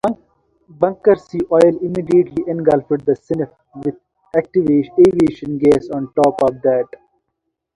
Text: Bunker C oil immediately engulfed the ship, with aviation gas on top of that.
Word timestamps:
Bunker 0.79 1.15
C 1.19 1.39
oil 1.51 1.77
immediately 1.83 2.43
engulfed 2.47 3.05
the 3.05 3.13
ship, 3.15 3.53
with 3.85 3.95
aviation 4.35 5.59
gas 5.59 5.89
on 5.93 6.11
top 6.15 6.41
of 6.41 6.59
that. 6.63 6.87